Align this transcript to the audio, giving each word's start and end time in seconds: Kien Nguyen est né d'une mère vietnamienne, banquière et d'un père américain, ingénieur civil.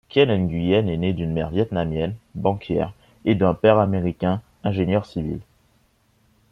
Kien 0.09 0.35
Nguyen 0.35 0.87
est 0.87 0.97
né 0.97 1.13
d'une 1.13 1.31
mère 1.31 1.51
vietnamienne, 1.51 2.15
banquière 2.33 2.91
et 3.23 3.35
d'un 3.35 3.53
père 3.53 3.77
américain, 3.77 4.41
ingénieur 4.63 5.05
civil. 5.05 5.39